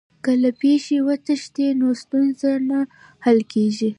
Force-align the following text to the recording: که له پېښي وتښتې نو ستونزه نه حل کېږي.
که 0.23 0.31
له 0.43 0.51
پېښي 0.61 0.97
وتښتې 1.07 1.67
نو 1.79 1.87
ستونزه 2.01 2.51
نه 2.69 2.79
حل 3.25 3.39
کېږي. 3.53 3.89